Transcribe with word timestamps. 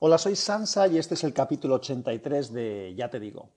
Hola, 0.00 0.16
soy 0.16 0.36
Sansa 0.36 0.86
y 0.86 0.96
este 0.96 1.14
es 1.14 1.24
el 1.24 1.34
capítulo 1.34 1.74
83 1.74 2.52
de 2.52 2.94
Ya 2.96 3.10
te 3.10 3.18
digo. 3.18 3.50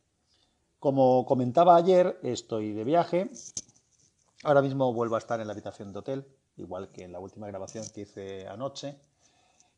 Como 0.79 1.23
comentaba 1.27 1.75
ayer, 1.75 2.19
estoy 2.23 2.73
de 2.73 2.83
viaje. 2.83 3.29
Ahora 4.43 4.63
mismo 4.63 4.91
vuelvo 4.91 5.13
a 5.13 5.19
estar 5.19 5.39
en 5.39 5.45
la 5.45 5.53
habitación 5.53 5.93
de 5.93 5.99
hotel, 5.99 6.25
igual 6.57 6.89
que 6.89 7.03
en 7.03 7.11
la 7.11 7.19
última 7.19 7.45
grabación 7.45 7.85
que 7.93 8.01
hice 8.01 8.47
anoche. 8.47 8.97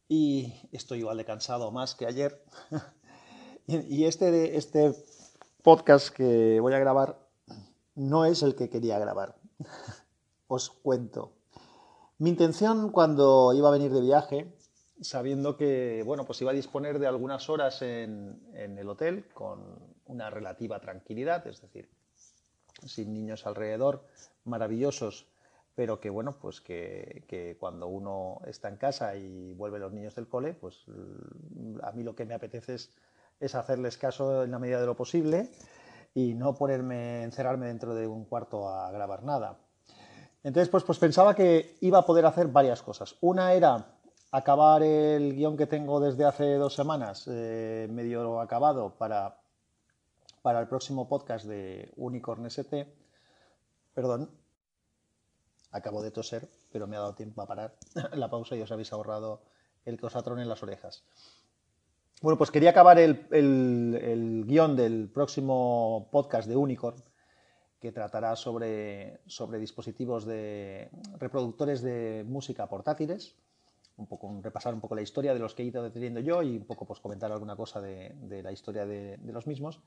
Y 0.07 0.53
estoy 0.71 0.99
igual 0.99 1.17
de 1.17 1.25
cansado 1.25 1.69
más 1.71 1.95
que 1.95 2.05
ayer. 2.05 2.41
y 3.67 4.05
este, 4.05 4.55
este 4.55 4.95
podcast 5.63 6.15
que 6.15 6.61
voy 6.61 6.73
a 6.75 6.79
grabar 6.79 7.19
no 7.95 8.23
es 8.23 8.41
el 8.41 8.55
que 8.55 8.69
quería 8.69 8.97
grabar. 8.99 9.35
Os 10.47 10.69
cuento. 10.69 11.33
Mi 12.19 12.29
intención 12.29 12.89
cuando 12.89 13.51
iba 13.53 13.67
a 13.67 13.73
venir 13.73 13.91
de 13.91 13.99
viaje 13.99 14.62
sabiendo 15.03 15.57
que 15.57 16.01
bueno, 16.05 16.25
pues 16.25 16.41
iba 16.41 16.51
a 16.51 16.55
disponer 16.55 16.99
de 16.99 17.07
algunas 17.07 17.49
horas 17.49 17.81
en, 17.81 18.41
el 18.53 18.89
hotel 18.89 19.25
con 19.33 19.61
una 20.05 20.29
relativa 20.29 20.79
tranquilidad, 20.79 21.45
es 21.47 21.61
decir, 21.61 21.89
sin 22.85 23.13
niños 23.13 23.45
alrededor, 23.45 24.05
maravillosos, 24.45 25.27
pero 25.75 25.99
que 25.99 26.09
bueno, 26.09 26.37
pues 26.39 26.61
que, 26.61 27.57
cuando 27.59 27.87
uno 27.87 28.39
está 28.45 28.69
en 28.69 28.77
casa 28.77 29.15
y 29.15 29.53
vuelve 29.53 29.79
los 29.79 29.91
niños 29.91 30.15
del 30.15 30.27
cole, 30.27 30.53
pues 30.53 30.85
a 31.81 31.91
mí 31.91 32.03
lo 32.03 32.15
que 32.15 32.25
me 32.25 32.33
apetece 32.33 32.75
es, 32.75 32.91
es 33.39 33.55
hacerles 33.55 33.97
caso 33.97 34.43
en 34.43 34.51
la 34.51 34.59
medida 34.59 34.79
de 34.79 34.85
lo 34.85 34.95
posible 34.95 35.49
y 36.13 36.33
no 36.33 36.55
ponerme, 36.55 37.23
encerrarme 37.23 37.67
dentro 37.67 37.95
de 37.95 38.07
un 38.07 38.25
cuarto 38.25 38.69
a 38.69 38.91
grabar 38.91 39.23
nada. 39.23 39.57
Entonces, 40.43 40.69
pues, 40.69 40.83
pues 40.83 40.99
pensaba 40.99 41.33
que 41.33 41.77
iba 41.81 41.99
a 41.99 42.05
poder 42.05 42.25
hacer 42.25 42.47
varias 42.47 42.81
cosas. 42.81 43.15
Una 43.21 43.53
era 43.53 43.93
acabar 44.33 44.81
el 44.81 45.35
guion 45.35 45.55
que 45.55 45.67
tengo 45.67 45.99
desde 45.99 46.25
hace 46.25 46.55
dos 46.55 46.73
semanas, 46.73 47.27
eh, 47.27 47.87
medio 47.91 48.41
acabado, 48.41 48.95
para, 48.97 49.39
para 50.41 50.59
el 50.59 50.67
próximo 50.67 51.07
podcast 51.07 51.45
de 51.45 51.93
Unicorn 51.97 52.47
ST. 52.47 52.91
Perdón, 53.93 54.31
acabo 55.69 56.01
de 56.01 56.09
toser, 56.09 56.49
pero 56.71 56.87
me 56.87 56.95
ha 56.95 57.01
dado 57.01 57.13
tiempo 57.13 57.43
a 57.43 57.47
parar 57.47 57.75
la 58.13 58.31
pausa 58.31 58.55
y 58.55 58.61
os 58.61 58.71
habéis 58.71 58.91
ahorrado 58.91 59.43
el 59.85 59.99
os 60.01 60.41
en 60.41 60.49
las 60.49 60.63
orejas. 60.63 61.03
Bueno, 62.19 62.35
pues 62.35 62.49
quería 62.49 62.71
acabar 62.71 62.97
el, 62.97 63.27
el, 63.29 64.45
guion 64.47 64.75
del 64.75 65.11
próximo 65.13 66.09
podcast 66.11 66.47
de 66.47 66.55
Unicorn, 66.55 66.97
que 67.79 67.91
tratará 67.91 68.35
sobre, 68.35 69.21
sobre 69.27 69.59
dispositivos 69.59 70.25
de 70.25 70.89
reproductores 71.19 71.83
de 71.83 72.25
música 72.27 72.67
portátiles 72.67 73.35
repasar 74.41 74.73
un 74.73 74.81
poco 74.81 74.95
la 74.95 75.01
historia 75.01 75.33
de 75.33 75.39
los 75.39 75.53
que 75.53 75.63
he 75.63 75.65
ido 75.65 75.83
deteniendo 75.83 76.19
yo 76.19 76.41
y 76.41 76.57
un 76.57 76.65
poco 76.65 76.85
pues 76.85 76.99
comentar 76.99 77.31
alguna 77.31 77.55
cosa 77.55 77.81
de, 77.81 78.41
la 78.43 78.51
historia 78.51 78.85
de, 78.85 79.17
los 79.23 79.47
mismos. 79.47 79.81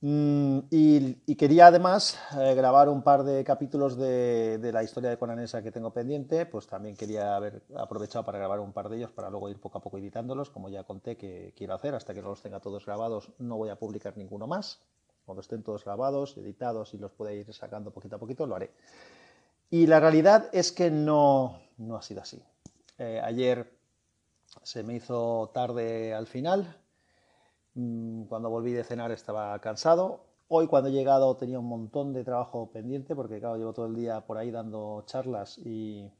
Mm, 0.00 0.58
y, 0.70 1.34
quería 1.36 1.68
además 1.68 2.18
eh, 2.38 2.54
grabar 2.54 2.88
un 2.90 3.02
par 3.02 3.24
de 3.24 3.42
capítulos 3.42 3.96
de, 3.96 4.70
la 4.72 4.82
historia 4.82 5.08
de 5.10 5.18
Conanesa 5.18 5.62
que 5.62 5.72
tengo 5.72 5.92
pendiente, 5.92 6.44
pues 6.46 6.66
también 6.66 6.96
quería 6.96 7.36
haber 7.36 7.62
aprovechado 7.76 8.24
para 8.24 8.38
grabar 8.38 8.60
un 8.60 8.72
par 8.72 8.88
de 8.88 8.98
ellos 8.98 9.10
para 9.12 9.30
luego 9.30 9.48
ir 9.48 9.58
poco 9.58 9.78
a 9.78 9.82
poco 9.82 9.98
editándolos, 9.98 10.50
como 10.50 10.68
ya 10.68 10.84
conté 10.84 11.16
que 11.16 11.54
quiero 11.56 11.74
hacer, 11.74 11.94
hasta 11.94 12.12
que 12.12 12.20
no 12.20 12.28
los 12.28 12.42
tenga 12.42 12.60
todos 12.60 12.84
grabados 12.84 13.30
no 13.38 13.56
voy 13.56 13.70
a 13.70 13.76
publicar 13.76 14.16
ninguno 14.16 14.46
más. 14.46 14.80
Cuando 15.24 15.40
estén 15.40 15.62
todos 15.62 15.84
grabados, 15.84 16.36
editados 16.36 16.92
y 16.92 16.98
los 16.98 17.12
pueda 17.12 17.32
ir 17.32 17.50
sacando 17.54 17.90
poquito 17.90 18.16
a 18.16 18.18
poquito, 18.18 18.46
lo 18.46 18.56
haré. 18.56 18.72
Y 19.70 19.86
la 19.86 20.00
realidad 20.00 20.50
es 20.52 20.70
que 20.70 20.90
no, 20.90 21.60
no 21.78 21.96
ha 21.96 22.02
sido 22.02 22.20
así. 22.20 22.42
Eh, 22.98 23.20
ayer 23.22 23.76
se 24.62 24.82
me 24.82 24.94
hizo 24.94 25.50
tarde 25.52 26.14
al 26.14 26.26
final. 26.26 26.76
Mm, 27.74 28.24
cuando 28.24 28.50
volví 28.50 28.72
de 28.72 28.84
cenar 28.84 29.10
estaba 29.10 29.58
cansado. 29.60 30.26
Hoy 30.48 30.66
cuando 30.68 30.90
he 30.90 30.92
llegado 30.92 31.36
tenía 31.36 31.58
un 31.58 31.66
montón 31.66 32.12
de 32.12 32.22
trabajo 32.24 32.70
pendiente 32.70 33.16
porque 33.16 33.40
claro, 33.40 33.56
llevo 33.56 33.72
todo 33.72 33.86
el 33.86 33.94
día 33.94 34.20
por 34.26 34.38
ahí 34.38 34.50
dando 34.50 35.02
charlas 35.06 35.58
y 35.58 36.10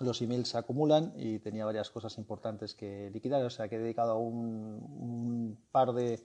los 0.00 0.20
emails 0.20 0.48
se 0.48 0.58
acumulan 0.58 1.12
y 1.16 1.38
tenía 1.38 1.64
varias 1.64 1.90
cosas 1.90 2.18
importantes 2.18 2.74
que 2.74 3.10
liquidar. 3.10 3.42
O 3.44 3.50
sea 3.50 3.68
que 3.68 3.76
he 3.76 3.78
dedicado 3.78 4.18
un, 4.18 5.58
par 5.70 5.92
de 5.92 6.20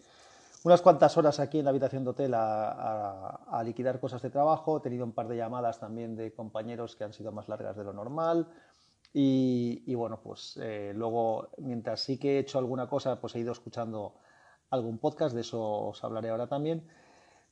unas 0.63 0.81
cuantas 0.81 1.15
horas 1.17 1.39
aquí 1.39 1.59
en 1.59 1.65
la 1.65 1.69
habitación 1.69 2.03
de 2.03 2.09
hotel 2.09 2.33
a, 2.35 3.61
liquidar 3.63 3.99
cosas 3.99 4.21
de 4.21 4.29
trabajo. 4.29 4.77
He 4.77 4.81
tenido 4.81 5.05
un 5.05 5.13
par 5.13 5.27
de 5.27 5.37
llamadas 5.37 5.79
también 5.79 6.15
de 6.15 6.33
compañeros 6.33 6.95
que 6.95 7.03
han 7.03 7.13
sido 7.13 7.31
más 7.31 7.47
largas 7.47 7.77
de 7.77 7.83
lo 7.83 7.93
normal. 7.93 8.47
Y, 9.11 9.93
bueno, 9.95 10.19
pues 10.21 10.57
eh, 10.61 10.93
luego, 10.95 11.49
mientras 11.57 12.01
sí 12.01 12.19
que 12.19 12.35
he 12.35 12.39
hecho 12.39 12.59
alguna 12.59 12.87
cosa, 12.87 13.19
pues 13.19 13.35
he 13.35 13.39
ido 13.39 13.51
escuchando 13.51 14.15
algún 14.69 14.99
podcast, 14.99 15.33
de 15.33 15.41
eso 15.41 15.61
os 15.61 16.03
hablaré 16.03 16.29
ahora 16.29 16.47
también, 16.47 16.87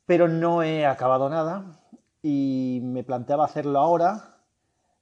pero 0.05 0.27
no 0.27 0.61
he 0.61 0.85
acabado 0.85 1.29
nada 1.29 1.81
y 2.21 2.79
me 2.83 3.03
planteaba 3.03 3.45
hacerlo 3.45 3.79
ahora, 3.79 4.37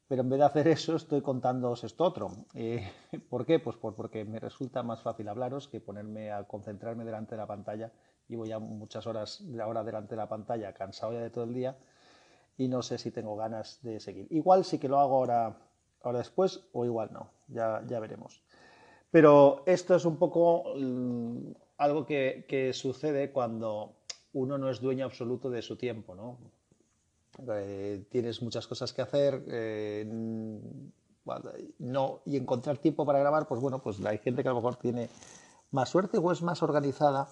pero 0.08 0.22
en 0.22 0.30
vez 0.30 0.40
de 0.40 0.46
hacer 0.46 0.68
eso 0.70 0.96
estoy 0.96 1.22
contándoos 1.22 1.84
esto 1.84 2.06
otro. 2.06 2.32
Eh, 2.54 2.90
¿Por 3.30 3.46
qué? 3.46 3.60
Pues 3.60 3.76
porque 3.78 4.24
me 4.24 4.40
resulta 4.40 4.82
más 4.82 5.02
fácil 5.02 5.28
hablaros 5.28 5.68
que 5.68 5.82
ponerme 5.82 6.32
a 6.32 6.46
concentrarme 6.46 7.04
delante 7.04 7.36
de 7.36 7.42
la 7.42 7.48
pantalla. 7.48 7.92
y 8.30 8.36
voy 8.36 8.50
ya 8.50 8.60
muchas 8.60 9.06
horas 9.08 9.44
ahora 9.62 9.84
delante 9.84 10.12
de 10.12 10.18
la 10.18 10.30
pantalla, 10.30 10.74
cansado 10.74 11.14
ya 11.14 11.20
de 11.20 11.30
todo 11.30 11.44
el 11.44 11.54
día 11.54 11.78
y 12.58 12.68
no 12.68 12.82
sé 12.82 12.98
si 12.98 13.12
tengo 13.12 13.36
ganas 13.36 13.80
de 13.84 14.00
seguir. 14.00 14.28
Igual 14.32 14.64
sí 14.66 14.80
que 14.80 14.88
lo 14.88 15.00
hago 15.00 15.18
ahora 15.18 15.58
ahora 16.06 16.20
después 16.20 16.62
o 16.74 16.86
igual 16.86 17.10
no, 17.12 17.30
ya, 17.48 17.84
ya 17.88 18.00
veremos. 18.00 18.42
Pero 19.12 19.64
esto 19.66 19.96
es 19.96 20.06
un 20.06 20.18
poco 20.18 20.76
mm, 20.78 21.52
algo 21.78 22.06
que, 22.06 22.72
sucede 22.74 23.32
cuando 23.32 23.94
uno 24.34 24.58
no 24.58 24.70
es 24.70 24.82
dueño 24.82 25.06
absoluto 25.06 25.50
de 25.50 25.62
su 25.62 25.78
tiempo, 25.78 26.16
¿no? 26.16 26.38
Eh, 27.50 28.06
tienes 28.10 28.42
muchas 28.42 28.68
cosas 28.68 28.94
que 28.94 29.02
hacer, 29.02 29.44
eh, 29.48 30.06
no, 31.80 32.20
y 32.26 32.38
encontrar 32.38 32.78
tiempo 32.78 33.06
para 33.06 33.20
grabar, 33.20 33.48
pues 33.48 33.60
bueno, 33.60 33.80
pues 33.80 34.04
hay 34.06 34.20
gente 34.20 34.42
que 34.42 34.50
a 34.50 34.52
lo 34.52 34.58
mejor 34.58 34.76
tiene 34.76 35.10
más 35.72 35.90
suerte 35.90 36.18
o 36.18 36.32
es 36.32 36.42
más 36.42 36.62
organizada 36.64 37.28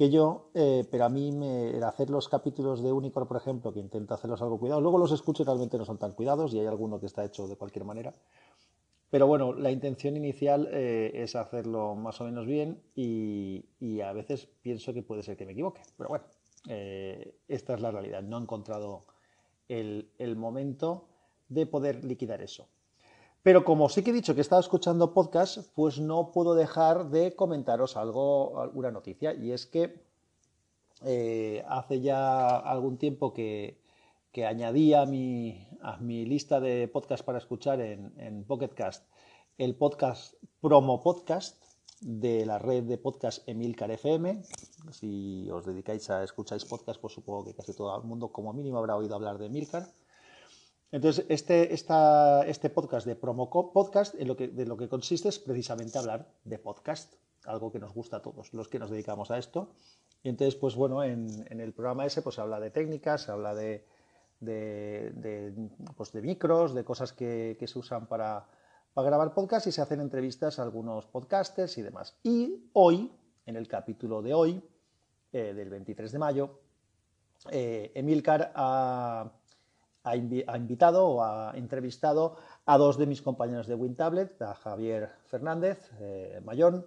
que 0.00 0.08
yo, 0.08 0.48
eh, 0.54 0.86
pero 0.90 1.04
a 1.04 1.10
mí 1.10 1.30
me, 1.30 1.76
hacer 1.84 2.08
los 2.08 2.26
capítulos 2.26 2.82
de 2.82 2.90
Unicorn, 2.90 3.28
por 3.28 3.36
ejemplo, 3.36 3.70
que 3.70 3.80
intento 3.80 4.14
hacerlos 4.14 4.40
algo 4.40 4.58
cuidado, 4.58 4.80
luego 4.80 4.96
los 4.96 5.12
escucho 5.12 5.44
realmente 5.44 5.76
no 5.76 5.84
son 5.84 5.98
tan 5.98 6.12
cuidados 6.12 6.54
y 6.54 6.58
hay 6.58 6.64
alguno 6.64 6.98
que 6.98 7.04
está 7.04 7.22
hecho 7.22 7.46
de 7.46 7.56
cualquier 7.56 7.84
manera. 7.84 8.14
Pero 9.10 9.26
bueno, 9.26 9.52
la 9.52 9.70
intención 9.70 10.16
inicial 10.16 10.70
eh, 10.72 11.10
es 11.16 11.36
hacerlo 11.36 11.96
más 11.96 12.18
o 12.22 12.24
menos 12.24 12.46
bien 12.46 12.80
y, 12.94 14.00
a 14.00 14.14
veces 14.14 14.48
pienso 14.62 14.94
que 14.94 15.02
puede 15.02 15.22
ser 15.22 15.36
que 15.36 15.44
me 15.44 15.52
equivoque. 15.52 15.82
Pero 15.98 16.08
bueno, 16.08 16.24
eh, 16.70 17.34
esta 17.46 17.74
es 17.74 17.82
la 17.82 17.90
realidad. 17.90 18.22
No 18.22 18.38
he 18.38 18.40
encontrado 18.40 19.04
el 19.68 20.34
momento 20.34 21.08
de 21.50 21.66
poder 21.66 22.06
liquidar 22.06 22.40
eso. 22.40 22.66
Pero 23.42 23.64
como 23.64 23.88
sí 23.88 24.02
que 24.02 24.10
he 24.10 24.12
dicho 24.12 24.34
que 24.34 24.40
he 24.40 24.42
estado 24.42 24.60
escuchando 24.60 25.14
podcast, 25.14 25.58
pues 25.74 25.98
no 25.98 26.30
puedo 26.32 26.54
dejar 26.54 27.10
de 27.10 27.34
comentaros 27.34 27.96
algo, 27.96 28.60
alguna 28.60 28.90
noticia. 28.90 29.32
Y 29.34 29.52
es 29.52 29.66
que 29.66 30.02
eh, 31.04 31.64
hace 31.68 32.00
ya 32.00 32.58
algún 32.58 32.98
tiempo 32.98 33.32
que, 33.32 33.80
añadí 34.46 34.94
a 34.94 35.06
mi, 35.06 35.66
a 35.82 35.96
mi, 35.98 36.24
lista 36.26 36.60
de 36.60 36.88
podcast 36.88 37.24
para 37.24 37.38
escuchar 37.38 37.80
en, 37.80 38.12
en 38.18 38.44
Pocketcast 38.44 39.04
el 39.60 39.74
podcast 39.74 40.32
Promo 40.62 41.02
Podcast 41.02 41.62
de 42.00 42.46
la 42.46 42.58
red 42.58 42.84
de 42.84 42.96
podcast 42.96 43.46
Emilcar 43.46 43.90
FM. 43.90 44.42
Si 44.90 45.50
os 45.50 45.66
dedicáis 45.66 46.08
a 46.08 46.24
escucháis 46.24 46.64
podcast, 46.64 46.98
pues 46.98 47.12
supongo 47.12 47.44
que 47.44 47.52
casi 47.52 47.74
todo 47.74 47.94
el 47.94 48.04
mundo 48.04 48.28
como 48.32 48.54
mínimo 48.54 48.78
habrá 48.78 48.96
oído 48.96 49.14
hablar 49.14 49.36
de 49.36 49.46
Emilcar. 49.46 49.86
Entonces, 50.92 51.24
este, 51.28 51.72
este 51.72 52.70
podcast 52.70 53.06
de 53.06 53.14
Promo 53.14 53.48
Podcast, 53.48 54.16
en 54.16 54.26
lo 54.26 54.36
que, 54.36 54.48
de 54.48 54.66
lo 54.66 54.76
que 54.76 54.88
consiste 54.88 55.28
es 55.28 55.38
precisamente 55.38 55.98
hablar 55.98 56.28
de 56.44 56.58
podcast, 56.58 57.14
algo 57.44 57.70
que 57.70 57.78
nos 57.78 57.94
gusta 57.94 58.16
a 58.16 58.22
todos 58.22 58.52
los 58.54 58.68
que 58.68 58.80
nos 58.80 58.90
dedicamos 58.90 59.30
a 59.30 59.38
esto. 59.38 59.70
Y 60.24 60.30
entonces, 60.30 60.56
pues 60.56 60.74
bueno, 60.74 61.04
en, 61.04 61.46
el 61.48 61.72
programa 61.72 62.06
ese 62.06 62.22
pues 62.22 62.34
se 62.34 62.40
habla 62.40 62.58
de 62.58 62.70
técnicas, 62.70 63.22
se 63.22 63.30
habla 63.30 63.54
de, 63.54 63.86
de, 64.40 65.52
pues, 65.96 66.12
micros, 66.14 66.74
de 66.74 66.82
cosas 66.82 67.12
que, 67.12 67.56
se 67.64 67.78
usan 67.78 68.06
para, 68.06 68.48
grabar 68.96 69.32
podcast 69.32 69.68
y 69.68 69.72
se 69.72 69.80
hacen 69.80 70.00
entrevistas 70.00 70.58
a 70.58 70.64
algunos 70.64 71.06
podcasters 71.06 71.78
y 71.78 71.82
demás. 71.82 72.18
Y 72.24 72.68
hoy, 72.72 73.12
en 73.46 73.54
el 73.54 73.68
capítulo 73.68 74.22
de 74.22 74.34
hoy, 74.34 74.60
eh, 75.32 75.54
del 75.54 75.70
23 75.70 76.10
de 76.10 76.18
mayo, 76.18 76.60
eh, 77.50 77.92
Emilcar 77.94 78.52
ha 78.56 79.30
ha, 80.02 80.16
invitado 80.16 81.06
o 81.06 81.22
ha 81.22 81.52
entrevistado 81.56 82.36
a 82.66 82.78
dos 82.78 82.98
de 82.98 83.06
mis 83.06 83.22
compañeros 83.22 83.66
de 83.66 83.74
WinTablet, 83.74 84.40
a 84.42 84.54
Javier 84.54 85.10
Fernández 85.26 85.90
eh, 86.00 86.40
Mayón 86.44 86.86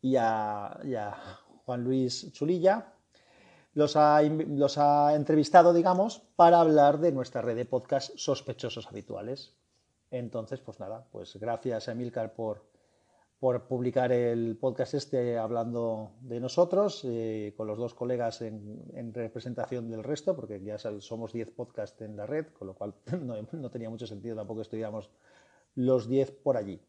y 0.00 0.16
a, 0.16 0.78
Juan 1.64 1.84
Luis 1.84 2.32
Chulilla. 2.32 2.92
Los 3.74 3.96
ha, 3.96 4.22
los 4.22 4.78
ha, 4.78 5.14
entrevistado, 5.14 5.74
digamos, 5.74 6.22
para 6.36 6.60
hablar 6.60 6.98
de 6.98 7.12
nuestra 7.12 7.42
red 7.42 7.56
de 7.56 7.66
podcast 7.66 8.16
sospechosos 8.16 8.86
habituales. 8.86 9.52
Entonces, 10.10 10.60
pues 10.60 10.80
nada, 10.80 11.04
pues 11.12 11.36
gracias 11.36 11.88
a 11.88 11.92
Emilcar 11.92 12.32
por 12.32 12.62
por 13.38 13.66
publicar 13.66 14.12
el 14.12 14.56
podcast 14.56 14.94
este 14.94 15.36
hablando 15.36 16.12
de 16.22 16.40
nosotros, 16.40 17.02
eh, 17.04 17.52
con 17.56 17.66
los 17.66 17.76
dos 17.76 17.92
colegas 17.92 18.40
en, 18.40 19.12
representación 19.12 19.90
del 19.90 20.02
resto, 20.02 20.34
porque 20.34 20.62
ya 20.62 20.78
somos 20.78 21.32
10 21.32 21.50
podcasts 21.50 22.00
en 22.00 22.16
la 22.16 22.26
red, 22.26 22.46
con 22.58 22.68
lo 22.68 22.74
cual 22.74 22.94
no, 23.52 23.70
tenía 23.70 23.90
mucho 23.90 24.06
sentido 24.06 24.36
tampoco 24.36 24.62
estuviéramos 24.62 25.10
los 25.74 26.08
10 26.08 26.30
por 26.30 26.56
allí. 26.56 26.80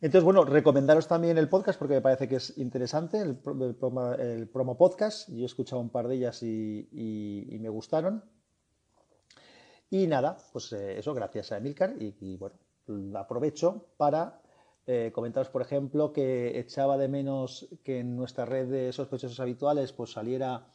Entonces, 0.00 0.24
bueno, 0.24 0.44
recomendaros 0.44 1.08
también 1.08 1.38
el 1.38 1.48
podcast 1.48 1.78
porque 1.78 1.94
me 1.94 2.02
parece 2.02 2.28
que 2.28 2.36
es 2.36 2.56
interesante, 2.58 3.20
el, 3.20 3.36
promo, 3.36 4.76
podcast. 4.76 5.28
Yo 5.30 5.42
he 5.42 5.46
escuchado 5.46 5.80
un 5.80 5.88
par 5.88 6.08
de 6.08 6.16
ellas 6.16 6.42
y, 6.42 7.58
me 7.60 7.68
gustaron. 7.68 8.22
Y 9.90 10.06
nada, 10.06 10.36
pues 10.52 10.72
eh, 10.72 10.98
eso, 10.98 11.14
gracias 11.14 11.52
a 11.52 11.56
Emilcar. 11.56 11.94
Y, 11.98 12.16
y 12.20 12.36
bueno, 12.36 12.56
aprovecho 13.18 13.86
para 13.96 14.42
eh, 14.86 15.10
comentaros, 15.14 15.48
por 15.48 15.62
ejemplo, 15.62 16.12
que 16.12 16.58
echaba 16.58 16.98
de 16.98 17.08
menos 17.08 17.68
que 17.82 18.00
en 18.00 18.16
nuestra 18.16 18.44
red 18.44 18.68
de 18.68 18.92
sospechosos 18.92 19.40
habituales 19.40 19.92
pues 19.92 20.12
saliera 20.12 20.66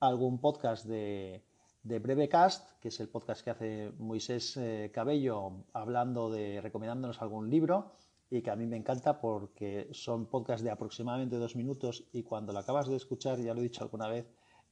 algún 0.00 0.40
podcast 0.40 0.86
de, 0.86 1.42
de 1.82 1.98
Brevecast, 1.98 2.78
que 2.80 2.88
es 2.88 3.00
el 3.00 3.08
podcast 3.08 3.42
que 3.42 3.50
hace 3.50 3.92
Moisés 3.98 4.56
eh, 4.56 4.90
Cabello 4.92 5.64
hablando 5.72 6.30
de, 6.30 6.60
recomendándonos 6.60 7.20
algún 7.22 7.50
libro 7.50 7.92
y 8.30 8.42
que 8.42 8.50
a 8.50 8.56
mí 8.56 8.66
me 8.66 8.76
encanta 8.76 9.20
porque 9.20 9.88
son 9.92 10.26
podcasts 10.26 10.62
de 10.62 10.70
aproximadamente 10.70 11.36
dos 11.36 11.56
minutos 11.56 12.04
y 12.12 12.22
cuando 12.22 12.52
lo 12.52 12.60
acabas 12.60 12.88
de 12.88 12.96
escuchar, 12.96 13.40
ya 13.40 13.54
lo 13.54 13.60
he 13.60 13.64
dicho 13.64 13.82
alguna 13.82 14.08
vez, 14.08 14.26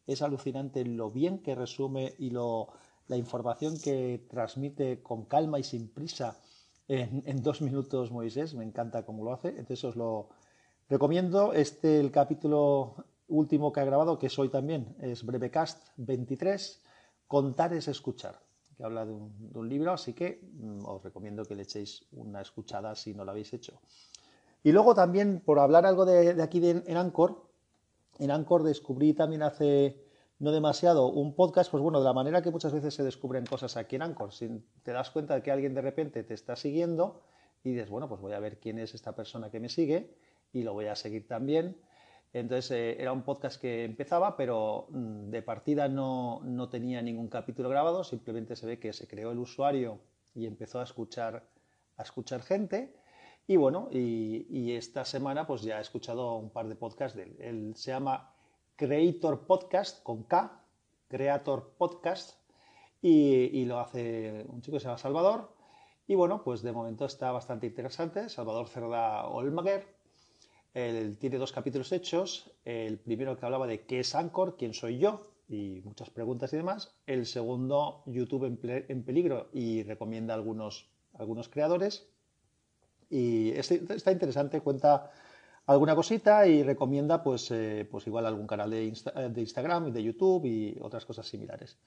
es 0.07 0.23
alucinante 0.23 0.85
lo 0.85 1.11
bien 1.11 1.41
que 1.43 1.55
resume 1.55 2.15
y 2.19 2.31
lo, 2.31 2.69
la 3.09 3.17
información 3.17 3.79
que 3.79 4.27
transmite 4.31 5.03
con 5.03 5.25
calma 5.25 5.59
y 5.59 5.65
sin 5.65 5.89
prisa 5.89 6.39
en, 6.89 7.43
dos 7.43 7.61
minutos 7.61 8.11
Moisés, 8.11 8.55
me 8.55 8.65
encanta 8.65 9.05
cómo 9.05 9.25
lo 9.25 9.33
hace, 9.33 9.49
entonces 9.51 9.85
os 9.85 9.97
lo 9.97 10.31
recomiendo. 10.89 11.53
Este, 11.53 12.01
el 12.01 12.11
capítulo 12.11 13.05
último 13.29 13.73
que 13.73 13.81
ha 13.81 13.85
grabado, 13.85 14.19
que 14.19 14.27
es 14.27 14.39
hoy 14.39 14.49
también, 14.49 14.97
es 15.01 15.25
Brevecast 15.25 15.89
23, 15.99 16.83
Contar 17.27 17.75
es 17.75 17.89
escuchar, 17.89 18.41
que 18.75 18.85
habla 18.85 19.05
de 19.05 19.13
un, 19.13 19.69
libro, 19.69 19.93
así 19.93 20.15
que 20.15 20.41
mm, 20.55 20.87
os 20.87 21.03
recomiendo 21.03 21.45
que 21.45 21.55
le 21.55 21.65
echéis 21.65 22.07
una 22.13 22.41
escuchada 22.41 22.95
si 22.95 23.13
no 23.13 23.25
lo 23.25 23.33
habéis 23.33 23.53
hecho. 23.53 23.81
Y 24.63 24.73
luego 24.73 24.95
también, 24.95 25.41
por 25.45 25.59
hablar 25.59 25.85
algo 25.85 26.07
de, 26.07 26.43
aquí 26.43 26.67
en 26.67 26.97
Anchor, 26.97 27.47
en 28.19 28.31
Anchor 28.31 28.63
descubrí 28.63 29.13
también 29.13 29.43
hace 29.43 30.08
no 30.39 30.53
demasiado 30.53 31.09
un 31.09 31.35
podcast, 31.35 31.71
pues 31.71 31.83
bueno, 31.83 31.99
de 31.99 32.05
la 32.05 32.13
manera 32.13 32.43
que 32.43 32.51
muchas 32.51 32.73
veces 32.73 32.95
se 32.95 33.03
descubren 33.03 33.47
cosas 33.47 33.77
aquí 33.77 33.97
en 33.97 34.03
Anchor, 34.03 34.33
si 34.33 34.65
te 34.83 34.93
das 34.93 35.11
cuenta 35.11 35.35
de 35.35 35.43
que 35.43 35.51
alguien 35.51 35.75
de 35.75 35.83
repente 35.83 36.23
te 36.23 36.35
está 36.35 36.57
siguiendo 36.57 37.23
y 37.65 37.73
dices, 37.73 37.91
bueno, 37.91 38.09
pues 38.09 38.21
voy 38.21 38.33
a 38.33 38.39
ver 38.39 38.59
quién 38.59 38.79
es 38.79 38.95
esta 38.95 39.15
persona 39.15 39.51
que 39.51 39.61
me 39.61 39.69
sigue 39.69 40.15
y 40.53 40.63
lo 40.63 40.73
voy 40.73 40.87
a 40.87 40.97
seguir 40.97 41.27
también. 41.27 41.77
Entonces 42.33 42.71
eh, 42.71 43.01
era 43.01 43.13
un 43.13 43.23
podcast 43.23 43.61
que 43.61 43.85
empezaba, 43.85 44.37
pero 44.37 44.87
mm, 44.91 45.31
de 45.31 45.43
partida 45.43 45.89
no, 45.89 46.41
no, 46.45 46.69
tenía 46.69 47.01
ningún 47.03 47.29
capítulo 47.29 47.69
grabado, 47.69 48.05
simplemente 48.05 48.55
se 48.55 48.67
ve 48.67 48.79
que 48.79 48.93
se 48.93 49.09
creó 49.09 49.33
el 49.33 49.39
usuario 49.39 49.99
y 50.35 50.47
empezó 50.47 50.81
a 50.81 50.85
escuchar, 50.85 51.49
a 51.97 52.03
escuchar 52.03 52.43
gente. 52.43 52.95
Y 53.47 53.57
bueno, 53.57 53.89
y, 53.91 54.73
esta 54.73 55.07
semana 55.07 55.47
pues 55.47 55.63
ya 55.63 55.79
he 55.79 55.81
escuchado 55.81 56.37
un 56.37 56.51
par 56.51 56.69
de 56.69 56.77
podcasts 56.77 57.17
de 57.17 57.25
él. 57.25 57.37
Él 57.41 57.73
se 57.77 57.91
llama 57.91 58.35
Creator 58.79 59.45
Podcast 59.45 60.05
con 60.05 60.23
K, 60.23 60.63
Creator 61.09 61.75
Podcast, 61.77 62.39
y, 63.03 63.65
lo 63.65 63.81
hace 63.81 64.47
un 64.49 64.63
chico 64.63 64.77
que 64.77 64.81
se 64.81 64.87
llama 64.87 64.99
Salvador. 64.99 65.53
Y 66.07 66.15
bueno, 66.15 66.45
pues 66.45 66.63
de 66.63 66.71
momento 66.71 67.05
está 67.05 67.33
bastante 67.33 67.67
interesante. 67.67 68.29
Salvador 68.29 68.69
Cerda 68.69 69.27
Olmaguer. 69.27 69.85
Él 70.75 71.19
tiene 71.19 71.39
dos 71.39 71.51
capítulos 71.51 71.91
hechos. 71.91 72.53
El 72.65 73.01
primero 73.01 73.37
que 73.37 73.47
hablaba 73.47 73.67
de 73.67 73.85
qué 73.85 73.99
es 73.99 74.15
Anchor, 74.15 74.57
quién 74.57 74.75
soy 74.75 74.99
yo, 74.99 75.27
y 75.49 75.81
muchas 75.85 76.11
preguntas 76.11 76.53
y 76.53 76.59
demás. 76.59 76.95
El 77.07 77.27
segundo, 77.27 78.05
YouTube 78.07 78.45
en, 78.45 79.03
peligro, 79.03 79.49
y 79.53 79.83
recomienda 79.83 80.35
algunos, 80.35 80.89
algunos 81.15 81.49
creadores. 81.49 82.09
Y 83.11 83.51
está 83.51 84.13
interesante, 84.13 84.61
cuenta 84.61 85.11
alguna 85.69 85.95
cosita 85.95 86.47
y 86.47 86.63
recomienda 86.63 87.23
pues, 87.23 87.51
eh, 87.51 87.87
pues 87.91 88.07
igual 88.07 88.25
algún 88.25 88.47
canal 88.47 88.71
de, 88.71 88.85
Instagram 88.85 89.33
de, 89.33 89.41
Instagram 89.43 89.89
y 89.89 89.91
de 89.91 90.03
YouTube 90.03 90.47
y 90.47 90.79
otras 90.81 91.05
cosas 91.05 91.29
similares. 91.29 91.79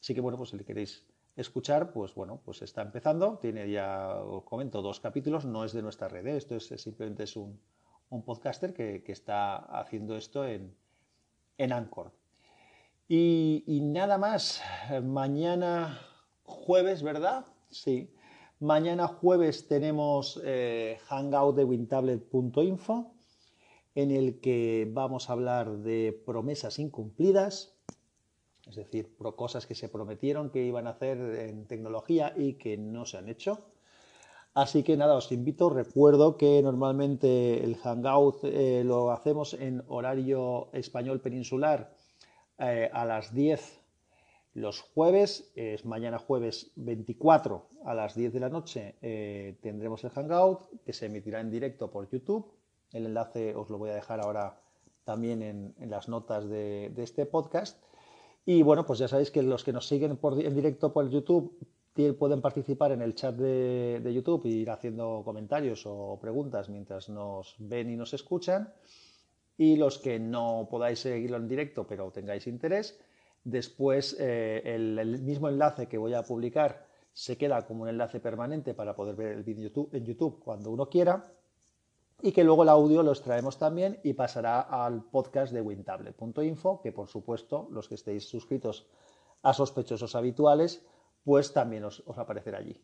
Así 0.00 0.14
que 0.14 0.22
bueno, 0.22 0.38
pues 0.38 0.50
si 0.50 0.56
le 0.56 0.64
queréis 0.64 1.04
escuchar, 1.36 1.92
pues 1.92 2.14
bueno, 2.14 2.40
pues 2.42 2.62
está 2.62 2.80
empezando. 2.80 3.36
Tiene 3.36 3.70
ya, 3.70 4.14
os 4.22 4.42
comento, 4.44 4.80
dos 4.80 5.00
capítulos. 5.00 5.44
No 5.44 5.64
es 5.64 5.74
de 5.74 5.82
nuestra 5.82 6.08
red, 6.08 6.26
¿eh? 6.26 6.36
esto 6.38 6.56
es 6.56 6.66
simplemente 6.80 7.24
es 7.24 7.36
un, 7.36 7.60
podcaster 8.24 8.72
que, 8.72 9.04
está 9.06 9.56
haciendo 9.56 10.16
esto 10.16 10.46
en, 10.46 10.74
en 11.58 11.72
Anchor. 11.72 12.12
Y, 13.06 13.80
nada 13.82 14.16
más, 14.16 14.62
mañana 15.02 16.00
jueves, 16.42 17.02
¿verdad? 17.02 17.44
Sí. 17.68 18.14
Mañana 18.60 19.06
jueves 19.06 19.68
tenemos 19.68 20.40
eh, 20.42 20.98
hangout 21.06 21.56
de 21.56 21.64
wintablet.info 21.64 23.15
en 23.96 24.10
el 24.10 24.40
que 24.40 24.86
vamos 24.92 25.28
a 25.28 25.32
hablar 25.32 25.78
de 25.78 26.12
promesas 26.24 26.78
incumplidas, 26.78 27.74
es 28.68 28.76
decir, 28.76 29.16
cosas 29.36 29.66
que 29.66 29.74
se 29.74 29.88
prometieron 29.88 30.50
que 30.50 30.62
iban 30.64 30.86
a 30.86 30.90
hacer 30.90 31.18
en 31.18 31.66
tecnología 31.66 32.34
y 32.36 32.54
que 32.54 32.76
no 32.76 33.06
se 33.06 33.16
han 33.16 33.28
hecho. 33.28 33.64
Así 34.52 34.82
que 34.82 34.98
nada, 34.98 35.14
os 35.14 35.32
invito, 35.32 35.70
recuerdo 35.70 36.36
que 36.36 36.62
normalmente 36.62 37.64
el 37.64 37.76
Hangout 37.76 38.44
eh, 38.44 38.82
lo 38.84 39.12
hacemos 39.12 39.54
en 39.54 39.82
horario 39.88 40.68
español 40.72 41.20
peninsular 41.20 41.94
eh, 42.58 42.90
a 42.92 43.04
las 43.06 43.34
10 43.34 43.80
los 44.54 44.80
jueves, 44.80 45.52
es 45.54 45.84
mañana 45.84 46.18
jueves 46.18 46.72
24 46.76 47.66
a 47.84 47.94
las 47.94 48.14
10 48.14 48.32
de 48.32 48.40
la 48.40 48.48
noche 48.48 48.96
eh, 49.02 49.58
tendremos 49.60 50.02
el 50.04 50.10
Hangout 50.10 50.82
que 50.82 50.94
se 50.94 51.06
emitirá 51.06 51.40
en 51.40 51.50
directo 51.50 51.90
por 51.90 52.08
YouTube 52.08 52.56
el 52.92 53.06
enlace 53.06 53.54
os 53.54 53.70
lo 53.70 53.78
voy 53.78 53.90
a 53.90 53.94
dejar 53.94 54.20
ahora 54.20 54.60
también 55.04 55.42
en, 55.42 55.90
las 55.90 56.08
notas 56.08 56.48
de, 56.48 56.92
este 56.96 57.26
podcast. 57.26 57.80
Y 58.44 58.62
bueno, 58.62 58.84
pues 58.86 58.98
ya 58.98 59.08
sabéis 59.08 59.30
que 59.30 59.42
los 59.42 59.64
que 59.64 59.72
nos 59.72 59.86
siguen 59.86 60.18
en 60.22 60.54
directo 60.54 60.92
por 60.92 61.08
YouTube 61.08 61.56
pueden 62.18 62.42
participar 62.42 62.92
en 62.92 63.00
el 63.02 63.14
chat 63.14 63.34
de, 63.36 64.12
YouTube 64.12 64.44
e 64.46 64.48
ir 64.48 64.70
haciendo 64.70 65.22
comentarios 65.24 65.84
o 65.86 66.18
preguntas 66.20 66.68
mientras 66.68 67.08
nos 67.08 67.54
ven 67.58 67.90
y 67.90 67.96
nos 67.96 68.12
escuchan. 68.12 68.72
Y 69.56 69.76
los 69.76 69.98
que 69.98 70.18
no 70.18 70.68
podáis 70.70 70.98
seguirlo 70.98 71.38
en 71.38 71.48
directo 71.48 71.86
pero 71.86 72.10
tengáis 72.10 72.46
interés, 72.46 72.98
después 73.44 74.16
eh, 74.18 74.60
el, 74.64 75.22
mismo 75.22 75.48
enlace 75.48 75.86
que 75.86 75.96
voy 75.96 76.12
a 76.14 76.22
publicar 76.22 76.84
se 77.12 77.38
queda 77.38 77.64
como 77.64 77.84
un 77.84 77.88
enlace 77.88 78.20
permanente 78.20 78.74
para 78.74 78.94
poder 78.94 79.14
ver 79.14 79.32
el 79.32 79.44
vídeo 79.44 79.70
en 79.92 80.04
YouTube 80.04 80.40
cuando 80.40 80.70
uno 80.70 80.90
quiera 80.90 81.32
y 82.22 82.32
que 82.32 82.44
luego 82.44 82.62
el 82.62 82.70
audio 82.70 83.02
lo 83.02 83.12
extraemos 83.12 83.58
también 83.58 84.00
y 84.02 84.14
pasará 84.14 84.60
al 84.60 85.02
podcast 85.02 85.52
de 85.52 85.60
wintable.info, 85.60 86.80
que 86.80 86.92
por 86.92 87.08
supuesto 87.08 87.68
los 87.70 87.88
que 87.88 87.96
estéis 87.96 88.28
suscritos 88.28 88.86
a 89.42 89.52
sospechosos 89.52 90.14
habituales, 90.14 90.84
pues 91.24 91.52
también 91.52 91.84
os, 91.84 92.02
aparecerá 92.16 92.58
allí. 92.58 92.80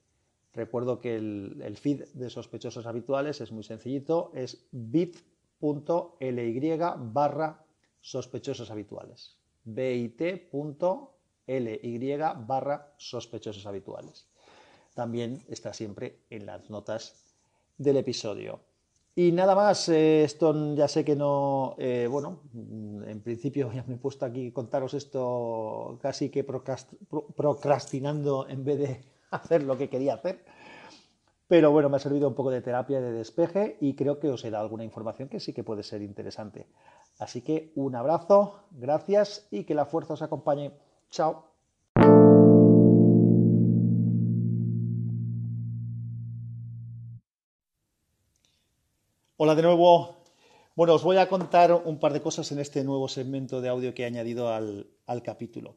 Recuerdo 0.52 1.00
que 1.00 1.16
el, 1.16 1.76
feed 1.80 2.04
de 2.12 2.28
sospechosos 2.28 2.86
habituales 2.86 3.40
es 3.40 3.52
muy 3.52 3.64
sencillito, 3.64 4.30
es 4.34 4.66
bit.ly 4.70 5.18
barra 6.98 7.64
sospechosos 8.00 8.70
habituales. 8.70 9.38
bit.ly 9.64 10.14
barra 12.46 12.94
sospechosos 12.98 13.64
habituales. 13.64 14.28
También 14.94 15.42
está 15.48 15.72
siempre 15.72 16.18
en 16.28 16.44
las 16.44 16.68
notas 16.68 17.34
del 17.78 17.96
episodio. 17.96 18.71
Y 19.14 19.32
nada 19.32 19.54
más, 19.54 19.90
eh, 19.90 20.24
esto 20.24 20.74
ya 20.74 20.88
sé 20.88 21.04
que 21.04 21.14
no, 21.14 21.74
eh, 21.78 22.08
bueno, 22.10 22.40
en 22.54 23.20
principio 23.22 23.70
ya 23.74 23.84
me 23.86 23.94
he 23.94 23.98
puesto 23.98 24.24
aquí 24.24 24.52
contaros 24.52 24.94
esto 24.94 25.98
casi 26.00 26.30
que 26.30 26.44
procrastinando 26.44 28.48
en 28.48 28.64
vez 28.64 28.78
de 28.78 29.04
hacer 29.30 29.64
lo 29.64 29.76
que 29.76 29.90
quería 29.90 30.14
hacer. 30.14 30.44
Pero 31.46 31.70
bueno, 31.70 31.90
me 31.90 31.96
ha 31.96 32.00
servido 32.00 32.28
un 32.28 32.34
poco 32.34 32.50
de 32.50 32.62
terapia 32.62 33.02
de 33.02 33.12
despeje 33.12 33.76
y 33.80 33.94
creo 33.94 34.18
que 34.18 34.30
os 34.30 34.42
he 34.44 34.50
dado 34.50 34.64
alguna 34.64 34.84
información 34.84 35.28
que 35.28 35.40
sí 35.40 35.52
que 35.52 35.62
puede 35.62 35.82
ser 35.82 36.00
interesante. 36.00 36.66
Así 37.18 37.42
que 37.42 37.72
un 37.74 37.94
abrazo, 37.94 38.64
gracias 38.70 39.46
y 39.50 39.64
que 39.64 39.74
la 39.74 39.84
fuerza 39.84 40.14
os 40.14 40.22
acompañe. 40.22 40.72
Chao. 41.10 41.51
Hola 49.44 49.56
de 49.56 49.62
nuevo. 49.62 50.18
Bueno, 50.76 50.94
os 50.94 51.02
voy 51.02 51.16
a 51.16 51.28
contar 51.28 51.72
un 51.72 51.98
par 51.98 52.12
de 52.12 52.22
cosas 52.22 52.52
en 52.52 52.60
este 52.60 52.84
nuevo 52.84 53.08
segmento 53.08 53.60
de 53.60 53.70
audio 53.70 53.92
que 53.92 54.04
he 54.04 54.06
añadido 54.06 54.50
al, 54.50 54.86
capítulo. 55.24 55.74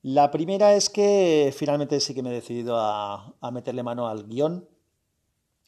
La 0.00 0.30
primera 0.30 0.72
es 0.72 0.88
que 0.88 1.52
finalmente 1.54 2.00
sí 2.00 2.14
que 2.14 2.22
me 2.22 2.30
he 2.30 2.32
decidido 2.32 2.78
a, 2.78 3.36
meterle 3.52 3.82
mano 3.82 4.08
al 4.08 4.26
guion. 4.26 4.66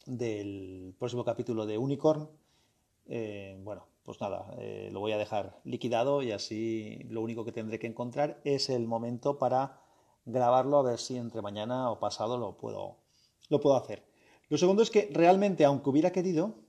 del 0.07 0.95
próximo 0.97 1.23
capítulo 1.23 1.67
de 1.67 1.77
Unicorn. 1.77 2.31
Eh, 3.05 3.59
bueno, 3.63 3.85
pues 4.01 4.19
nada, 4.19 4.51
eh, 4.57 4.89
lo 4.91 4.99
voy 4.99 5.11
a 5.11 5.19
dejar 5.19 5.59
liquidado 5.65 6.23
y 6.23 6.31
así 6.31 6.97
lo 7.09 7.21
único 7.21 7.45
que 7.45 7.51
tendré 7.51 7.77
que 7.77 7.85
encontrar 7.85 8.41
es 8.43 8.71
el 8.71 8.87
momento 8.87 9.37
para 9.37 9.83
grabarlo 10.25 10.79
a 10.79 10.81
ver 10.81 10.97
si 10.97 11.17
entre 11.17 11.43
mañana 11.43 11.91
o 11.91 11.99
pasado 11.99 12.39
lo 12.39 12.57
puedo, 12.57 12.95
lo 13.49 13.59
puedo 13.59 13.75
hacer. 13.75 14.03
Lo 14.49 14.57
segundo 14.57 14.81
es 14.81 14.89
que 14.89 15.11
realmente, 15.13 15.63
aunque 15.63 15.91
hubiera 15.91 16.11
querido, 16.11 16.62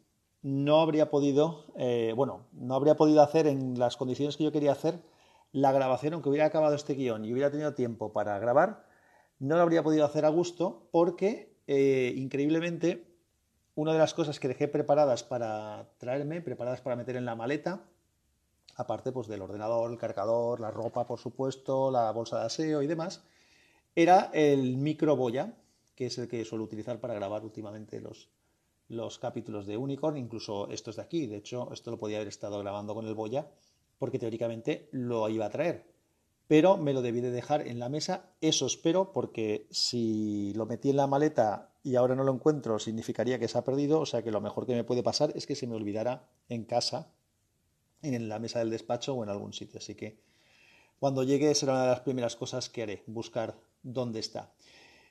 no 0.45 0.81
habría 0.81 1.09
podido, 1.09 1.65
eh, 1.75 2.13
bueno, 2.15 2.45
no 2.53 2.75
habría 2.75 2.97
podido 2.97 3.23
hacer 3.23 3.47
en 3.47 3.79
las 3.79 3.97
condiciones 3.97 4.37
que 4.37 4.45
yo 4.45 4.53
quería 4.53 4.73
hacer 4.73 5.01
la 5.53 5.73
grabación, 5.73 6.13
aunque 6.13 6.29
hubiera 6.29 6.45
acabado 6.45 6.75
este 6.75 6.95
guion 6.95 7.25
y 7.25 7.33
hubiera 7.33 7.51
tenido 7.51 7.73
tiempo 7.73 8.13
para 8.13 8.39
grabar, 8.39 8.85
no 9.39 9.57
lo 9.57 9.63
habría 9.63 9.83
podido 9.83 10.05
hacer 10.05 10.27
a 10.27 10.29
gusto 10.29 10.87
porque, 10.93 11.57
increíblemente, 11.67 13.07
una 13.75 13.95
de 13.95 13.99
las 13.99 14.13
cosas 14.13 14.39
que 14.39 14.49
dejé 14.49 14.69
preparadas 14.69 15.25
para 15.25 15.89
traerme, 15.97 16.43
preparadas 16.43 16.83
para 16.83 16.97
meter 16.97 17.17
en 17.17 17.25
la 17.25 17.35
maleta, 17.35 17.81
aparte 18.77 19.13
pues, 19.13 19.29
del 19.29 19.41
ordenador, 19.41 19.91
el 19.91 19.97
cargador, 19.97 20.61
la 20.61 20.71
ropa, 20.71 21.07
por 21.07 21.21
supuesto, 21.21 21.91
la 21.91 22.11
bolsa 22.11 22.41
de 22.41 22.47
aseo 22.47 22.83
y 22.83 22.87
demás, 22.87 23.25
era 23.97 24.31
el 24.35 24.77
micro 24.77 25.17
boya, 25.17 25.55
que 25.95 26.07
es 26.07 26.19
el 26.19 26.29
que 26.29 26.45
suelo 26.45 26.65
utilizar 26.65 27.01
para 27.01 27.15
grabar 27.15 27.45
últimamente 27.45 27.99
los, 28.03 28.29
los 28.89 29.19
capítulos 29.19 29.67
de 29.67 29.77
Unicorn, 29.77 30.17
incluso 30.17 30.69
estos 30.69 30.97
de 30.97 31.03
aquí. 31.03 31.27
De 31.27 31.37
hecho, 31.37 31.73
esto 31.73 31.91
lo 31.91 31.99
podía 31.99 32.19
haber 32.19 32.29
estado 32.29 32.59
grabando 32.59 32.95
con 32.95 33.07
el 33.07 33.15
boya, 33.15 33.51
porque 33.99 34.19
teóricamente 34.19 34.89
lo 34.93 35.29
iba 35.29 35.47
a 35.47 35.51
traer. 35.51 35.87
Pero 36.47 36.77
me 36.77 36.93
lo 36.93 37.01
debí 37.01 37.21
de 37.21 37.31
dejar 37.31 37.67
en 37.67 37.79
la 37.79 37.89
mesa, 37.89 38.31
eso 38.41 38.67
espero, 38.67 39.13
porque 39.13 39.67
si 39.71 40.53
lo 40.55 40.67
metí 40.67 40.91
en 40.91 40.97
la 40.97 41.07
maleta 41.07 41.71
y 41.83 41.97
ahora 41.97 42.15
no 42.15 42.25
lo 42.25 42.35
encuentro, 42.35 42.79
significaría 42.79 43.39
que 43.39 43.49
se 43.49 43.57
ha 43.57 43.65
perdido, 43.65 44.01
o 44.01 44.07
sea 44.07 44.23
que 44.23 44.31
lo 44.31 44.43
mejor 44.43 44.67
que 44.67 44.75
me 44.75 44.85
puede 44.85 45.03
pasar 45.03 45.33
es 45.35 45.47
que 45.47 45.57
se 45.57 45.67
me 45.67 45.75
olvidara 45.75 46.29
en 46.49 46.65
casa, 46.65 47.11
en 48.03 48.29
la 48.29 48.39
mesa 48.39 48.59
del 48.59 48.71
despacho 48.71 49.15
o 49.15 49.23
en 49.23 49.31
algún 49.31 49.55
sitio. 49.55 49.79
Así 49.79 49.95
que 49.95 50.19
cuando 50.99 51.23
llegue 51.23 51.55
será 51.55 51.73
una 51.73 51.83
de 51.83 51.89
las 51.89 52.01
primeras 52.01 52.37
cosas 52.37 52.69
que 52.69 52.83
haré, 52.83 53.03
buscar 53.07 53.57
dónde 53.83 54.21
está. 54.21 54.53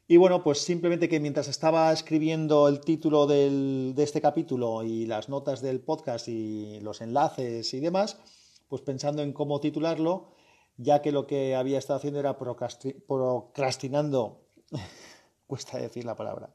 Y 0.05 0.17
bueno, 0.17 0.43
pues 0.43 0.60
simplemente 0.60 1.07
que 1.07 1.22
mientras 1.22 1.48
estaba 1.48 1.91
escribiendo 1.93 2.67
el 2.67 2.81
título 2.81 3.25
de 3.25 3.93
este 3.98 4.19
capítulo 4.19 4.83
y 4.83 5.05
las 5.05 5.29
notas 5.29 5.62
del 5.62 5.79
podcast 5.79 6.27
y 6.27 6.81
los 6.81 7.00
enlaces 7.00 7.74
y 7.74 7.79
demás, 7.79 8.19
pues 8.67 8.81
pensando 8.81 9.22
en 9.22 9.31
cómo 9.31 9.62
titularlo, 9.62 10.33
ya 10.75 11.01
que 11.01 11.13
lo 11.13 11.25
que 11.25 11.55
había 11.55 11.79
estado 11.79 11.98
haciendo 11.98 12.19
era 12.19 12.38
procrastinando 12.38 14.41
cuesta 15.48 15.77
decir 15.77 16.03
la 16.03 16.15
palabra. 16.15 16.53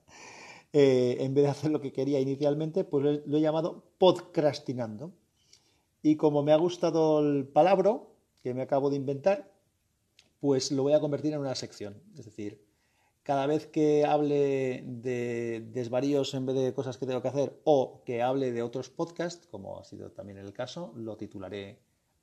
Eh, 0.75 1.17
en 1.21 1.33
vez 1.33 1.45
de 1.45 1.51
hacer 1.51 1.71
lo 1.71 1.81
que 1.81 1.93
quería 1.93 2.21
inicialmente, 2.21 2.85
pues 2.85 3.23
lo 3.25 3.39
he 3.39 3.41
llamado 3.41 3.83
podcastinando. 3.97 5.15
Y 6.03 6.17
como 6.17 6.43
me 6.43 6.53
ha 6.53 6.57
gustado 6.57 7.21
el 7.21 7.47
palabra 7.47 7.99
que 8.43 8.53
me 8.53 8.61
acabo 8.61 8.91
de 8.91 8.97
inventar, 8.97 9.51
pues 10.39 10.71
lo 10.71 10.83
voy 10.83 10.93
a 10.93 11.01
convertir 11.01 11.33
en 11.33 11.41
una 11.41 11.55
sección. 11.55 12.03
Es 12.19 12.27
decir, 12.27 12.68
cada 13.29 13.47
vez 13.47 13.67
que 13.67 14.07
hable 14.07 14.83
de 14.87 15.61
desvaríos 15.71 16.33
en 16.33 16.47
vez 16.47 16.57
de 16.57 16.73
cosas 16.73 16.97
que 16.97 17.05
tengo 17.05 17.21
que 17.21 17.29
hacer 17.29 17.61
o 17.65 18.03
que 18.07 18.23
hable 18.23 18.53
de 18.53 18.63
otros 18.63 18.89
podcasts, 18.89 19.47
como 19.49 19.79
ha 19.79 19.85
sido 19.85 20.11
también 20.13 20.39
el 20.39 20.55
caso, 20.55 20.95
lo 20.97 21.19
titularé 21.19 21.79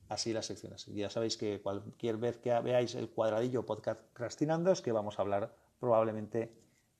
así 0.10 0.34
las 0.34 0.48
secciones. 0.48 0.88
Ya 0.88 1.12
sabéis 1.12 1.38
que 1.38 1.62
cualquier 1.62 2.18
vez 2.18 2.40
que 2.40 2.60
veáis 2.60 2.96
el 2.96 3.12
cuadradillo 3.12 3.68
podcastinando 3.68 4.72
es 4.72 4.82
que 4.82 4.92
vamos 4.92 5.20
a 5.20 5.22
hablar 5.22 5.56
probablemente 5.80 6.52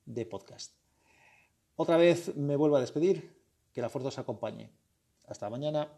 de 0.06 0.26
podcast. 0.28 0.76
Otra 1.76 1.98
vez 1.98 2.36
me 2.36 2.58
vuelvo 2.58 2.78
a 2.78 2.82
despedir. 2.82 3.36
Que 3.74 3.82
la 3.82 3.90
fuerza 3.90 4.10
os 4.10 4.20
acompañe. 4.20 4.70
Hasta 5.26 5.50
mañana. 5.50 5.90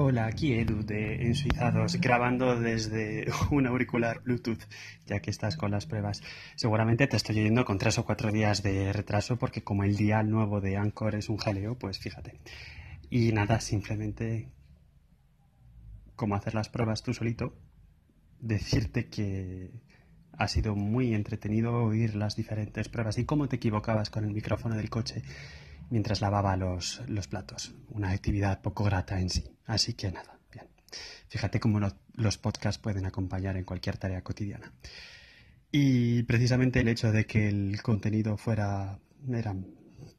Hola, 0.00 0.26
aquí 0.26 0.52
Edu 0.52 0.84
de 0.84 1.26
Ensuizados, 1.26 2.00
grabando 2.00 2.54
desde 2.54 3.26
un 3.50 3.66
auricular 3.66 4.22
Bluetooth, 4.22 4.62
ya 5.06 5.18
que 5.18 5.30
estás 5.30 5.56
con 5.56 5.72
las 5.72 5.86
pruebas. 5.86 6.22
Seguramente 6.54 7.08
te 7.08 7.16
estoy 7.16 7.40
oyendo 7.40 7.64
con 7.64 7.78
tres 7.78 7.98
o 7.98 8.04
cuatro 8.04 8.30
días 8.30 8.62
de 8.62 8.92
retraso, 8.92 9.38
porque 9.38 9.64
como 9.64 9.82
el 9.82 9.96
día 9.96 10.22
nuevo 10.22 10.60
de 10.60 10.76
Anchor 10.76 11.16
es 11.16 11.28
un 11.28 11.38
jaleo, 11.38 11.76
pues 11.76 11.98
fíjate. 11.98 12.38
Y 13.10 13.32
nada, 13.32 13.60
simplemente 13.60 14.52
cómo 16.14 16.36
hacer 16.36 16.54
las 16.54 16.68
pruebas 16.68 17.02
tú 17.02 17.12
solito, 17.12 17.58
decirte 18.38 19.08
que 19.08 19.72
ha 20.30 20.46
sido 20.46 20.76
muy 20.76 21.12
entretenido 21.12 21.74
oír 21.74 22.14
las 22.14 22.36
diferentes 22.36 22.88
pruebas 22.88 23.18
y 23.18 23.24
cómo 23.24 23.48
te 23.48 23.56
equivocabas 23.56 24.10
con 24.10 24.24
el 24.24 24.32
micrófono 24.32 24.76
del 24.76 24.90
coche 24.90 25.24
mientras 25.90 26.20
lavaba 26.20 26.56
los, 26.56 27.00
platos. 27.28 27.74
Una 27.90 28.10
actividad 28.10 28.60
poco 28.60 28.84
grata 28.84 29.20
en 29.20 29.30
sí. 29.30 29.44
Así 29.66 29.94
que 29.94 30.10
nada, 30.10 30.38
bien. 30.52 30.66
Fíjate 31.28 31.60
cómo 31.60 31.80
los 32.14 32.38
podcasts 32.38 32.80
pueden 32.80 33.06
acompañar 33.06 33.56
en 33.56 33.64
cualquier 33.64 33.96
tarea 33.96 34.22
cotidiana. 34.22 34.72
Y 35.70 36.22
precisamente 36.22 36.80
el 36.80 36.88
hecho 36.88 37.12
de 37.12 37.26
que 37.26 37.48
el 37.48 37.82
contenido 37.82 38.36
fuera 38.36 38.98
era 39.30 39.54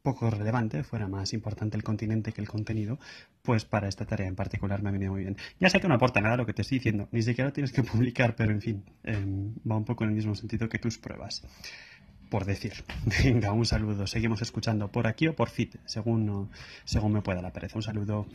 poco 0.02 0.30
relevante, 0.30 0.82
fuera 0.84 1.08
más 1.08 1.32
importante 1.32 1.76
el 1.76 1.82
continente 1.82 2.32
que 2.32 2.40
el 2.40 2.48
contenido, 2.48 2.98
pues 3.42 3.64
para 3.64 3.88
esta 3.88 4.06
tarea 4.06 4.26
en 4.26 4.36
particular 4.36 4.82
me 4.82 4.88
ha 4.88 4.92
venido 4.92 5.12
muy 5.12 5.22
bien. 5.22 5.36
Ya 5.58 5.68
sé 5.68 5.80
que 5.80 5.88
no 5.88 5.94
aporta 5.94 6.20
nada 6.20 6.36
lo 6.36 6.46
que 6.46 6.54
te 6.54 6.62
estoy 6.62 6.78
diciendo, 6.78 7.08
ni 7.12 7.22
siquiera 7.22 7.52
tienes 7.52 7.72
que 7.72 7.82
publicar, 7.82 8.36
pero 8.36 8.52
en 8.52 8.60
fin, 8.60 8.84
em, 9.02 9.54
va 9.68 9.76
un 9.76 9.84
poco 9.84 10.04
en 10.04 10.10
el 10.10 10.16
mismo 10.16 10.34
sentido 10.34 10.68
que 10.68 10.78
tus 10.78 10.98
pruebas. 10.98 11.42
Por 12.30 12.44
decir. 12.46 12.72
Venga, 13.24 13.52
un 13.52 13.66
saludo. 13.66 14.06
Seguimos 14.06 14.40
escuchando 14.40 14.88
por 14.88 15.06
aquí 15.06 15.28
o 15.28 15.34
por 15.34 15.50
fit, 15.50 15.76
según, 15.84 16.48
según 16.84 17.12
me 17.12 17.22
pueda 17.22 17.42
la 17.42 17.52
pereza. 17.52 17.76
Un 17.76 17.82
saludo. 17.82 18.26